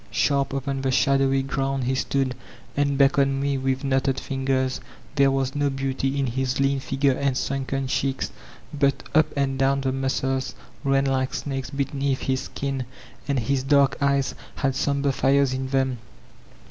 Sharp 0.09 0.51
upon 0.51 0.81
the 0.81 0.89
shadowy 0.89 1.43
ground 1.43 1.83
he 1.83 1.93
stood, 1.93 2.33
and 2.75 2.97
beckoned 2.97 3.39
me 3.39 3.55
with 3.59 3.83
knotted 3.83 4.19
fingers. 4.19 4.79
There 5.13 5.29
was 5.29 5.53
no 5.53 5.69
beauty 5.69 6.19
in 6.19 6.25
his 6.25 6.59
lean 6.59 6.79
figure 6.79 7.11
and 7.13 7.37
sunken 7.37 7.85
cheeks; 7.85 8.31
but 8.73 9.03
up 9.13 9.27
and 9.35 9.59
down 9.59 9.81
the 9.81 9.91
muscles 9.91 10.55
ran 10.83 11.05
like 11.05 11.35
snakes 11.35 11.69
beneath 11.69 12.21
his 12.21 12.39
skin, 12.41 12.85
and 13.27 13.37
The 13.37 13.41
Rbwaid 13.43 13.43
of 13.43 13.43
an 13.43 13.43
Avovtatb 13.43 13.45
435 13.45 13.47
his 13.47 13.63
dark 13.63 13.97
eyes 14.01 14.35
had 14.55 14.75
somber 14.75 15.11
fires 15.11 15.53
in 15.53 15.67
thesn. 15.69 15.97